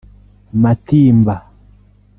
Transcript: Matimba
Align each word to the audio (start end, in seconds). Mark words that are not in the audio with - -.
Matimba 0.61 1.35